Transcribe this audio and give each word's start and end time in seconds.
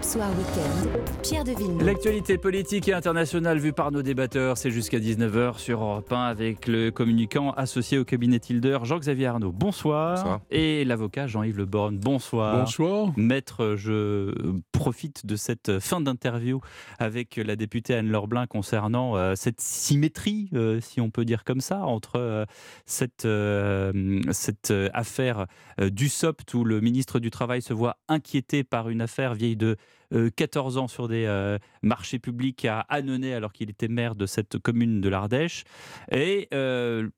Europe 0.00 0.12
Soir 0.12 0.30
Weekend, 0.30 1.22
Pierre 1.22 1.44
de 1.44 1.52
Villeneuve. 1.52 1.86
L'actualité 1.86 2.38
politique 2.38 2.88
et 2.88 2.94
internationale 2.94 3.58
vue 3.58 3.72
par 3.74 3.92
nos 3.92 4.00
débatteurs, 4.02 4.56
c'est 4.56 4.70
jusqu'à 4.70 4.98
19h 4.98 5.58
sur 5.58 5.82
Europe 5.82 6.10
1 6.10 6.22
avec 6.22 6.66
le 6.66 6.90
communicant 6.90 7.50
associé 7.50 7.98
au 7.98 8.04
cabinet 8.04 8.38
Tilder, 8.38 8.78
Jean-Xavier 8.82 9.26
Arnaud. 9.26 9.52
Bonsoir. 9.52 10.16
Bonsoir. 10.16 10.40
Et 10.50 10.84
l'avocat 10.84 11.26
Jean-Yves 11.26 11.58
Le 11.58 11.66
Borne. 11.66 11.98
Bonsoir. 11.98 12.60
Bonsoir. 12.60 13.12
Maître, 13.16 13.74
je 13.76 14.32
profite 14.72 15.26
de 15.26 15.36
cette 15.36 15.80
fin 15.80 16.00
d'interview 16.00 16.60
avec 16.98 17.36
la 17.36 17.56
députée 17.56 17.94
Anne-Laure 17.94 18.28
Blin 18.28 18.46
concernant 18.46 19.16
euh, 19.16 19.34
cette 19.36 19.60
symétrie, 19.60 20.48
euh, 20.54 20.80
si 20.80 21.00
on 21.02 21.10
peut 21.10 21.26
dire 21.26 21.44
comme 21.44 21.60
ça, 21.60 21.84
entre 21.84 22.16
euh, 22.16 22.46
cette, 22.86 23.26
euh, 23.26 24.20
cette 24.30 24.72
affaire 24.94 25.46
euh, 25.80 25.90
du 25.90 26.08
SOPT 26.08 26.54
où 26.54 26.64
le 26.64 26.80
ministre 26.80 27.18
du 27.18 27.30
Travail 27.30 27.60
se 27.60 27.74
voit 27.74 27.96
inquiété 28.08 28.64
par 28.64 28.88
une 28.88 29.02
affaire 29.02 29.34
vieille 29.34 29.56
de 29.56 29.70
euh, 29.70 29.76
14 30.12 30.78
ans 30.78 30.88
sur 30.88 31.08
des 31.08 31.24
euh, 31.26 31.58
marchés 31.82 32.18
publics 32.18 32.64
à 32.64 32.80
Annonay 32.88 33.32
alors 33.34 33.52
qu'il 33.52 33.70
était 33.70 33.88
maire 33.88 34.14
de 34.14 34.26
cette 34.26 34.58
commune 34.58 35.00
de 35.00 35.08
l'Ardèche. 35.08 35.64
Et 36.10 36.48
euh, 36.52 37.08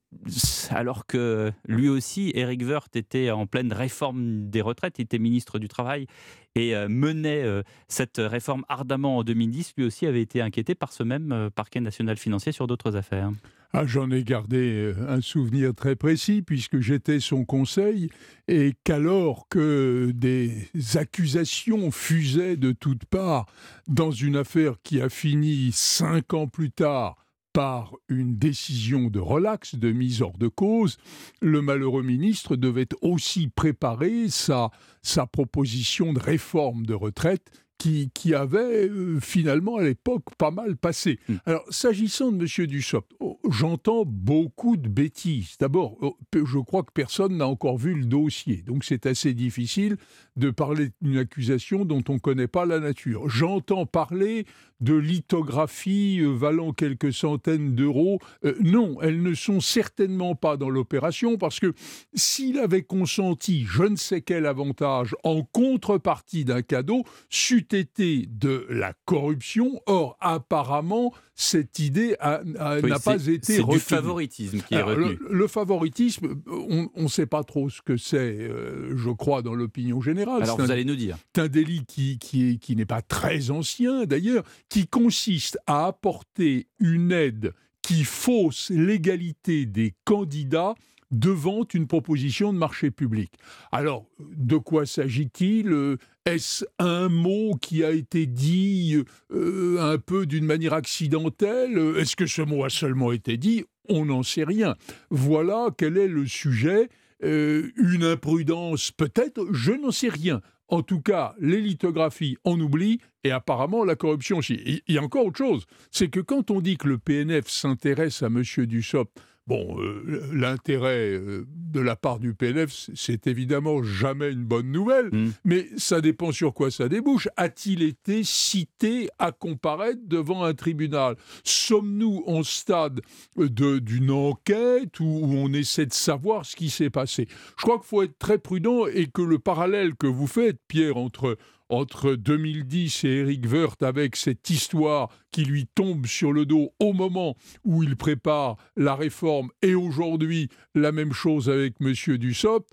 alors 0.69 1.05
que 1.05 1.51
lui 1.65 1.89
aussi, 1.89 2.31
Eric 2.35 2.61
Woerth, 2.61 2.95
était 2.95 3.31
en 3.31 3.47
pleine 3.47 3.73
réforme 3.73 4.49
des 4.49 4.61
retraites, 4.61 4.99
il 4.99 5.03
était 5.03 5.19
ministre 5.19 5.59
du 5.59 5.67
Travail 5.67 6.07
et 6.55 6.75
euh, 6.75 6.87
menait 6.87 7.43
euh, 7.43 7.63
cette 7.87 8.17
réforme 8.17 8.63
ardemment 8.69 9.17
en 9.17 9.23
2010, 9.23 9.73
lui 9.77 9.85
aussi 9.85 10.05
avait 10.05 10.21
été 10.21 10.41
inquiété 10.41 10.75
par 10.75 10.91
ce 10.91 11.03
même 11.03 11.31
euh, 11.31 11.49
parquet 11.49 11.79
national 11.79 12.17
financier 12.17 12.51
sur 12.51 12.67
d'autres 12.67 12.95
affaires. 12.95 13.31
Ah, 13.75 13.87
J'en 13.87 14.11
ai 14.11 14.23
gardé 14.23 14.57
euh, 14.57 15.09
un 15.09 15.19
souvenir 15.19 15.73
très 15.73 15.95
précis 15.95 16.43
puisque 16.43 16.79
j'étais 16.79 17.19
son 17.19 17.43
conseil 17.43 18.09
et 18.47 18.75
qu'alors 18.83 19.47
que 19.49 20.11
des 20.13 20.69
accusations 20.93 21.89
fusaient 21.89 22.55
de 22.55 22.71
toutes 22.71 23.05
parts 23.05 23.47
dans 23.87 24.11
une 24.11 24.35
affaire 24.35 24.75
qui 24.83 25.01
a 25.01 25.09
fini 25.09 25.71
cinq 25.71 26.35
ans 26.35 26.47
plus 26.47 26.69
tard 26.69 27.15
par 27.51 27.95
une 28.09 28.35
décision 28.37 29.09
de 29.09 29.19
relax, 29.19 29.73
de 29.73 29.91
mise 29.91 30.21
hors 30.21 30.37
de 30.37 30.49
cause, 30.49 30.97
le 31.41 31.63
malheureux 31.63 32.03
ministre 32.03 32.55
devait 32.55 32.89
aussi 33.01 33.47
préparer 33.47 34.29
sa, 34.29 34.69
sa 35.01 35.25
proposition 35.25 36.13
de 36.13 36.19
réforme 36.19 36.85
de 36.85 36.93
retraite 36.93 37.49
qui, 37.83 38.11
qui 38.13 38.33
avait 38.33 38.87
euh, 38.87 39.19
finalement 39.19 39.75
à 39.75 39.83
l'époque 39.83 40.23
pas 40.37 40.51
mal 40.51 40.77
passé. 40.77 41.19
Mm. 41.27 41.35
Alors, 41.45 41.65
s'agissant 41.69 42.31
de 42.31 42.45
M. 42.45 42.67
Dussopt, 42.67 43.11
oh, 43.19 43.37
j'entends 43.49 44.05
beaucoup 44.05 44.77
de 44.77 44.87
bêtises. 44.87 45.57
D'abord, 45.59 45.97
oh, 46.01 46.17
je 46.33 46.59
crois 46.59 46.83
que 46.83 46.93
personne 46.93 47.35
n'a 47.35 47.47
encore 47.47 47.77
vu 47.77 47.93
le 47.93 48.05
dossier, 48.05 48.63
donc 48.65 48.85
c'est 48.85 49.05
assez 49.05 49.33
difficile 49.33 49.97
de 50.37 50.49
parler 50.49 50.91
d'une 51.01 51.17
accusation 51.17 51.83
dont 51.83 52.03
on 52.07 52.13
ne 52.13 52.19
connaît 52.19 52.47
pas 52.47 52.65
la 52.65 52.79
nature. 52.79 53.27
J'entends 53.27 53.85
parler 53.85 54.45
de 54.83 54.95
lithographie 54.95 56.19
euh, 56.19 56.33
valant 56.33 56.73
quelques 56.73 57.13
centaines 57.13 57.73
d'euros. 57.73 58.19
Euh, 58.43 58.55
non, 58.59 59.01
elles 59.01 59.21
ne 59.21 59.33
sont 59.33 59.61
certainement 59.61 60.35
pas 60.35 60.57
dans 60.57 60.69
l'opération 60.69 61.37
parce 61.37 61.59
que 61.59 61.73
s'il 62.13 62.59
avait 62.59 62.83
consenti 62.83 63.65
je 63.65 63.83
ne 63.83 63.95
sais 63.95 64.21
quel 64.21 64.45
avantage 64.45 65.15
en 65.23 65.43
contrepartie 65.43 66.43
d'un 66.43 66.61
cadeau, 66.61 67.03
c'eût 67.29 67.67
été 67.73 68.25
de 68.29 68.65
la 68.69 68.93
corruption. 69.05 69.81
Or, 69.85 70.17
apparemment, 70.21 71.13
cette 71.35 71.79
idée 71.79 72.15
Oui, 72.23 72.89
n'a 72.89 72.99
pas 72.99 73.27
été 73.27 73.39
C'est 73.41 73.55
du 73.57 73.61
retenue. 73.61 73.79
favoritisme 73.79 74.59
qui 74.61 74.73
est 74.73 74.77
Alors, 74.77 74.89
retenu. 74.89 75.17
le, 75.29 75.35
le 75.37 75.47
favoritisme, 75.47 76.35
on 76.47 76.89
ne 76.95 77.07
sait 77.07 77.25
pas 77.25 77.43
trop 77.43 77.69
ce 77.69 77.81
que 77.81 77.97
c'est, 77.97 78.17
euh, 78.17 78.95
je 78.95 79.09
crois, 79.09 79.41
dans 79.41 79.55
l'opinion 79.55 79.99
générale. 80.01 80.43
Alors 80.43 80.57
vous 80.57 80.63
un- 80.65 80.69
allez 80.69 80.85
nous 80.85 80.95
dire. 80.95 81.17
c'est 81.35 81.41
un 81.41 81.47
délit 81.47 81.85
qui, 81.85 82.17
qui 82.19 82.75
n'est 82.75 82.85
pas 82.85 83.01
très 83.01 83.49
ancien 83.51 84.05
d'ailleurs, 84.05 84.43
qui 84.69 84.87
consiste 84.87 85.57
à 85.67 85.87
apporter 85.87 86.67
une 86.79 87.11
aide 87.11 87.53
qui 87.81 88.03
fausse 88.05 88.69
l'égalité 88.69 89.65
des 89.65 89.93
candidats 90.05 90.75
devant 91.13 91.65
une 91.73 91.87
proposition 91.87 92.51
de 92.51 92.57
marché 92.57 92.91
public. 92.91 93.31
Alors, 93.71 94.05
de 94.19 94.57
quoi 94.57 94.85
s'agit-il? 94.85 95.97
Est-ce 96.25 96.65
un 96.79 97.09
mot 97.09 97.55
qui 97.61 97.83
a 97.83 97.91
été 97.91 98.25
dit 98.25 98.97
euh, 99.31 99.77
un 99.79 99.97
peu 99.97 100.25
d'une 100.25 100.45
manière 100.45 100.73
accidentelle? 100.73 101.77
Est-ce 101.97 102.15
que 102.15 102.25
ce 102.25 102.41
mot 102.41 102.63
a 102.63 102.69
seulement 102.69 103.11
été 103.11 103.37
dit? 103.37 103.63
On 103.89 104.05
n'en 104.05 104.23
sait 104.23 104.43
rien. 104.43 104.75
Voilà 105.09 105.67
quel 105.77 105.97
est 105.97 106.07
le 106.07 106.25
sujet. 106.25 106.89
Euh, 107.23 107.71
une 107.77 108.03
imprudence 108.03 108.91
peut-être, 108.91 109.47
je 109.53 109.71
n'en 109.71 109.91
sais 109.91 110.09
rien. 110.09 110.41
En 110.67 110.81
tout 110.81 111.01
cas, 111.01 111.35
les 111.39 111.61
lithographies, 111.61 112.37
on 112.43 112.59
oublie, 112.59 112.99
et 113.23 113.31
apparemment 113.31 113.85
la 113.85 113.95
corruption 113.95 114.37
aussi. 114.39 114.81
Il 114.87 114.95
y 114.95 114.97
a 114.97 115.03
encore 115.03 115.27
autre 115.27 115.37
chose, 115.37 115.65
c'est 115.91 116.09
que 116.09 116.19
quand 116.19 116.51
on 116.51 116.61
dit 116.61 116.77
que 116.77 116.87
le 116.87 116.97
PNF 116.97 117.47
s'intéresse 117.47 118.23
à 118.23 118.27
M. 118.27 118.41
Dussopt, 118.65 119.11
bon, 119.47 119.77
euh, 119.79 120.21
l'intérêt 120.33 121.09
euh, 121.11 121.45
de 121.49 121.79
la 121.79 121.95
part 121.95 122.19
du 122.19 122.33
PNF, 122.33 122.89
c'est- 122.93 123.27
évidemment 123.27 123.83
jamais 123.83 124.31
une 124.31 124.43
bonne 124.45 124.71
nouvelle, 124.71 125.09
Mm. 125.11 125.31
mais 125.45 125.67
ça 125.77 126.01
dépend 126.01 126.31
sur 126.31 126.53
quoi 126.53 126.71
ça 126.71 126.87
débouche. 126.89 127.27
A-t-il 127.37 127.81
été 127.83 128.23
cité 128.23 129.09
à 129.19 129.31
comparaître 129.31 130.01
devant 130.05 130.43
un 130.43 130.53
tribunal? 130.53 131.15
Sommes-nous 131.43 132.23
en 132.27 132.43
stade 132.43 133.01
de- 133.37 133.79
d'une 133.79 134.11
enquête 134.11 134.99
où, 134.99 135.05
où 135.05 135.33
on 135.35 135.51
essaie 135.53 135.85
de 135.85 135.93
savoir 135.93 136.45
ce 136.45 136.55
qui 136.55 136.69
s'est 136.69 136.89
passé? 136.89 137.27
Je 137.57 137.63
crois 137.63 137.77
qu'il 137.77 137.87
faut 137.87 138.03
être 138.03 138.17
très 138.17 138.37
prudent 138.37 138.85
et 138.87 139.07
que 139.07 139.21
le 139.21 139.39
parallèle 139.39 139.95
que 139.95 140.07
vous 140.07 140.27
faites, 140.27 140.57
Pierre, 140.67 140.97
entre 140.97 141.37
entre 141.69 142.13
2010 142.15 143.03
et 143.05 143.07
Eric 143.19 143.45
Woerth 143.51 143.83
avec 143.83 144.15
cette 144.15 144.49
histoire 144.49 145.09
qui 145.31 145.43
lui 145.45 145.65
tombe 145.73 146.05
sur 146.05 146.31
le 146.33 146.45
dos 146.45 146.71
au 146.79 146.93
moment 146.93 147.35
où 147.63 147.83
il 147.83 147.95
prépare 147.95 148.57
la 148.75 148.95
réforme 148.95 149.49
et 149.61 149.73
aujourd'hui 149.75 150.49
la 150.75 150.91
même 150.91 151.13
chose 151.13 151.49
avec 151.49 151.79
Monsieur 151.79 152.17
Dussopt, 152.17 152.69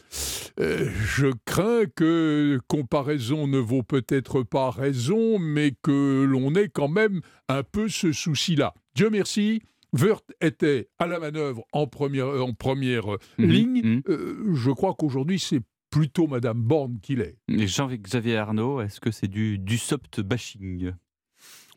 euh, 0.58 0.90
je 1.06 1.28
crains 1.44 1.86
que 1.94 2.58
comparaison 2.68 3.46
ne 3.46 3.58
vaut 3.58 3.82
peut-être 3.82 4.42
pas 4.42 4.70
raison, 4.70 5.38
mais 5.38 5.72
que 5.82 6.24
l'on 6.28 6.54
ait 6.54 6.68
quand 6.68 6.88
même 6.88 7.20
un 7.48 7.62
peu 7.62 7.88
ce 7.88 8.12
souci-là. 8.12 8.74
Dieu 8.94 9.08
merci. 9.10 9.62
Woerth 9.92 10.30
était 10.40 10.88
à 11.00 11.06
la 11.08 11.18
manœuvre 11.18 11.64
en 11.72 11.86
première, 11.88 12.28
en 12.28 12.52
première 12.52 13.12
euh, 13.14 13.18
Mhm, 13.38 13.48
ligne. 13.50 13.82
mhm. 13.82 14.02
Euh, 14.08 14.54
je 14.54 14.70
crois 14.70 14.94
qu'aujourd'hui, 14.96 15.38
c'est 15.40 15.60
plutôt 15.90 16.26
Madame 16.26 16.62
Borne 16.62 16.98
qu'il 17.00 17.20
est. 17.20 17.36
Et 17.48 17.66
Jean-Xavier 17.66 18.36
Arnaud, 18.36 18.80
est-ce 18.80 19.00
que 19.00 19.10
c'est 19.10 19.28
du, 19.28 19.58
du 19.58 19.76
soft 19.78 20.20
bashing? 20.20 20.92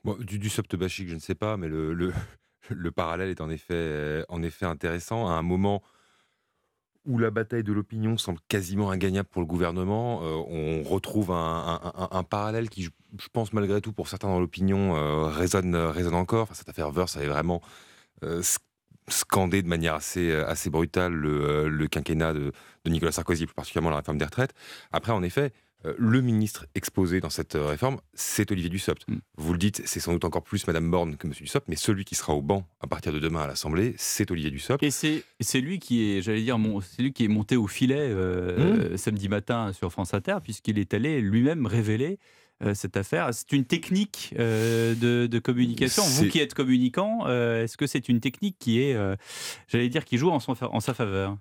Bon, 0.04 0.16
du, 0.20 0.40
du 0.40 0.50
soft 0.50 0.76
bashing, 0.76 1.08
je 1.08 1.16
ne 1.16 1.20
sais 1.20 1.36
pas, 1.36 1.58
mais 1.58 1.68
le, 1.68 1.94
le, 1.94 2.14
le 2.70 2.92
parallèle 2.92 3.30
est 3.30 3.42
en 3.42 3.50
effet, 3.50 3.74
euh, 3.74 4.24
en 4.30 4.44
effet 4.44 4.66
intéressant. 4.66 5.28
À 5.28 5.32
un 5.34 5.42
moment 5.42 5.82
où 7.06 7.18
la 7.18 7.32
bataille 7.32 7.64
de 7.64 7.74
l'opinion 7.74 8.18
semble 8.18 8.40
quasiment 8.48 8.90
ingagnable 8.90 9.28
pour 9.28 9.42
le 9.42 9.46
gouvernement, 9.48 10.22
euh, 10.24 10.42
on 10.48 10.84
retrouve 10.84 11.32
un, 11.32 11.36
un- 11.84 11.92
un- 11.96 12.10
un 12.18 12.24
parallèle 12.24 12.70
qui, 12.70 12.84
je, 12.84 12.90
pense 13.34 13.52
malgré 13.52 13.82
tout, 13.82 13.92
pour 13.92 14.08
certains 14.08 14.30
dans 14.30 14.40
l'opinion, 14.40 14.96
euh, 14.96 15.26
résonne, 15.26 15.76
résonne 15.76 16.16
encore. 16.16 16.44
Enfin, 16.44 16.54
cette 16.54 16.70
affaire 16.70 16.92
Verse 16.92 17.18
avait 17.18 17.28
vraiment 17.28 17.62
euh, 18.24 18.42
scandé 19.08 19.62
de 19.62 19.68
manière 19.68 19.96
assez, 19.96 20.32
euh, 20.32 20.48
assez 20.48 20.70
brutale 20.70 21.14
le, 21.14 21.44
euh, 21.50 21.68
le 21.70 21.88
quinquennat 21.88 22.34
de, 22.34 22.52
de 22.86 22.90
Nicolas 22.92 23.12
Sarkozy, 23.12 23.46
plus 23.46 23.56
particulièrement 23.56 23.90
la 23.90 23.98
réforme 23.98 24.18
des 24.18 24.26
retraites. 24.26 24.54
Après, 24.92 25.12
en 25.12 25.24
effet, 25.24 25.52
euh, 25.86 25.94
le 25.98 26.22
ministre 26.22 26.66
exposé 26.76 27.20
dans 27.20 27.30
cette 27.30 27.56
réforme, 27.56 28.00
c'est 28.14 28.50
Olivier 28.52 28.70
Dussopt. 28.70 29.06
Mm. 29.10 29.16
Vous 29.38 29.52
le 29.52 29.60
dites, 29.60 29.82
c'est 29.86 30.00
sans 30.00 30.14
doute 30.14 30.24
encore 30.24 30.44
plus 30.44 30.66
Madame 30.68 30.90
Borne 30.90 31.18
que 31.18 31.28
Monsieur 31.28 31.44
Dussopt, 31.44 31.68
mais 31.68 31.76
celui 31.76 32.06
qui 32.06 32.16
sera 32.16 32.34
au 32.34 32.42
banc 32.42 32.66
à 32.80 32.88
partir 32.88 33.12
de 33.12 33.20
demain 33.20 33.42
à 33.42 33.48
l'Assemblée, 33.48 33.94
c'est 33.98 34.32
Olivier 34.32 34.50
Dussopt. 34.52 34.82
Et 34.82 34.92
c'est 34.92 35.60
lui 35.60 35.80
qui 35.80 36.12
est, 36.18 36.22
j'allais 36.22 36.42
dire, 36.42 36.58
mon- 36.58 36.80
lui 37.00 37.12
qui 37.12 37.26
est 37.26 37.28
monté 37.28 37.58
au 37.58 37.68
filet 37.68 37.98
euh, 38.00 38.96
samedi 38.96 39.28
matin 39.28 39.74
sur 39.74 39.92
France 39.92 40.14
Inter, 40.14 40.38
puisqu'il 40.42 40.80
est 40.80 40.94
allé 40.94 41.20
lui-même 41.20 41.66
révéler 41.66 42.18
cette 42.74 42.98
affaire. 42.98 43.34
C'est 43.34 43.52
une 43.52 43.66
technique 43.66 44.34
euh, 44.40 44.96
de, 44.96 45.28
de 45.28 45.40
communication. 45.40 46.04
Vous 46.04 46.28
qui 46.28 46.40
êtes 46.40 46.54
communicant, 46.54 47.28
euh, 47.28 47.64
est-ce 47.64 47.78
que 47.78 47.88
c'est 47.88 48.10
une 48.10 48.20
technique 48.20 48.58
qui 48.60 48.82
est, 48.82 48.96
euh, 48.96 49.16
j'allais 49.68 49.90
dire, 49.90 50.06
qui 50.06 50.18
joue 50.18 50.30
en, 50.30 50.40
son 50.40 50.56
en 50.62 50.80
sa 50.80 50.94
faveur? 50.94 51.38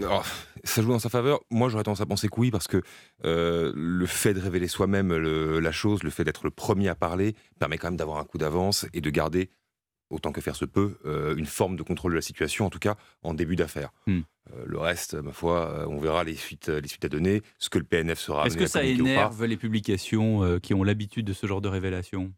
Alors, 0.00 0.24
ça 0.64 0.80
joue 0.80 0.94
en 0.94 0.98
sa 0.98 1.10
faveur. 1.10 1.40
Moi, 1.50 1.68
j'aurais 1.68 1.84
tendance 1.84 2.00
à 2.00 2.06
penser 2.06 2.28
que 2.28 2.40
oui, 2.40 2.50
parce 2.50 2.66
que 2.66 2.80
euh, 3.26 3.72
le 3.76 4.06
fait 4.06 4.32
de 4.32 4.40
révéler 4.40 4.68
soi-même 4.68 5.14
la 5.14 5.72
chose, 5.72 6.02
le 6.02 6.08
fait 6.10 6.24
d'être 6.24 6.44
le 6.44 6.50
premier 6.50 6.88
à 6.88 6.94
parler, 6.94 7.34
permet 7.58 7.76
quand 7.76 7.88
même 7.88 7.98
d'avoir 7.98 8.18
un 8.18 8.24
coup 8.24 8.38
d'avance 8.38 8.86
et 8.94 9.02
de 9.02 9.10
garder, 9.10 9.50
autant 10.10 10.32
que 10.32 10.40
faire 10.40 10.56
se 10.56 10.64
peut, 10.64 10.98
euh, 11.06 11.34
une 11.36 11.46
forme 11.46 11.76
de 11.76 11.82
contrôle 11.82 12.12
de 12.12 12.16
la 12.16 12.22
situation, 12.22 12.66
en 12.66 12.70
tout 12.70 12.78
cas 12.78 12.96
en 13.22 13.34
début 13.34 13.56
d'affaire. 13.56 13.90
Hmm. 14.06 14.20
Euh, 14.56 14.64
le 14.66 14.78
reste, 14.78 15.14
ma 15.14 15.32
foi, 15.32 15.70
euh, 15.70 15.86
on 15.88 15.98
verra 15.98 16.24
les 16.24 16.34
suites, 16.34 16.68
les 16.68 16.88
suites 16.88 17.04
à 17.04 17.08
donner, 17.08 17.42
ce 17.58 17.68
que 17.68 17.78
le 17.78 17.84
PNF 17.84 18.18
sera 18.18 18.46
Est-ce 18.46 18.56
que 18.56 18.66
ça 18.66 18.84
énerve 18.84 19.44
les 19.44 19.56
publications 19.56 20.42
euh, 20.44 20.58
qui 20.58 20.74
ont 20.74 20.82
l'habitude 20.82 21.26
de 21.26 21.32
ce 21.32 21.46
genre 21.46 21.60
de 21.60 21.68
révélation 21.68 22.32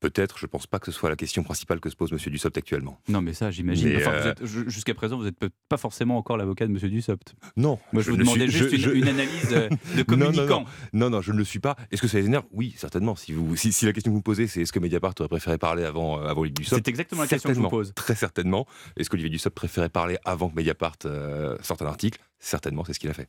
Peut-être, 0.00 0.38
je 0.38 0.46
ne 0.46 0.48
pense 0.48 0.66
pas 0.68 0.78
que 0.78 0.86
ce 0.86 0.92
soit 0.92 1.10
la 1.10 1.16
question 1.16 1.42
principale 1.42 1.80
que 1.80 1.90
se 1.90 1.96
pose 1.96 2.12
M. 2.12 2.18
Dussopt 2.18 2.56
actuellement. 2.56 3.00
Non, 3.08 3.20
mais 3.20 3.32
ça, 3.34 3.50
j'imagine. 3.50 3.96
Enfin, 3.96 4.12
euh, 4.12 4.34
Jusqu'à 4.68 4.94
présent, 4.94 5.16
vous 5.18 5.24
n'êtes 5.24 5.36
pas 5.68 5.76
forcément 5.76 6.16
encore 6.16 6.36
l'avocat 6.36 6.66
de 6.68 6.72
M. 6.72 6.78
Dussopt. 6.78 7.34
Non, 7.56 7.80
Moi, 7.92 8.02
je, 8.02 8.10
vous 8.12 8.16
demandais 8.16 8.48
suis- 8.48 8.58
juste 8.58 8.70
je- 8.70 8.76
une, 8.76 8.82
je- 8.82 8.90
une 8.90 9.08
analyse 9.08 9.48
euh, 9.52 9.68
de 9.96 10.04
Non, 10.14 10.16
non, 10.18 10.26
communicant. 10.26 10.64
Non, 10.92 11.10
non, 11.10 11.20
je 11.20 11.32
ne 11.32 11.38
le 11.38 11.44
suis 11.44 11.58
pas. 11.58 11.74
Est-ce 11.90 12.00
que 12.00 12.06
ça 12.08 12.18
les 12.18 12.26
énerve? 12.26 12.44
Oui, 12.52 12.74
certainement. 12.76 13.16
Si, 13.16 13.32
vous, 13.32 13.56
si, 13.56 13.72
si 13.72 13.86
la 13.86 13.92
question 13.92 14.10
que 14.10 14.14
vous 14.14 14.18
me 14.20 14.22
posez, 14.22 14.46
c'est 14.46 14.62
est-ce 14.62 14.72
que 14.72 14.78
Mediapart 14.78 15.14
aurait 15.18 15.28
préféré 15.28 15.58
parler 15.58 15.82
avant, 15.82 16.20
euh, 16.20 16.26
avant 16.28 16.42
Olivier 16.42 16.62
Dussopt? 16.62 16.80
C'est 16.84 16.88
exactement 16.88 17.22
la 17.22 17.28
question 17.28 17.48
que 17.48 17.54
je 17.56 17.60
vous 17.60 17.68
pose. 17.68 17.92
Très 17.96 18.14
certainement. 18.14 18.66
Est-ce 18.96 19.10
qu'Olivier 19.10 19.30
Dussopt 19.30 19.56
préférait 19.56 19.88
parler 19.88 20.16
avant 20.24 20.48
que 20.48 20.54
Mediapart 20.54 20.94
euh, 21.06 21.56
sorte 21.62 21.82
un 21.82 21.86
article? 21.86 22.20
Certainement, 22.40 22.84
c'est 22.84 22.92
ce 22.92 23.00
qu'il 23.00 23.10
a 23.10 23.14
fait. 23.14 23.26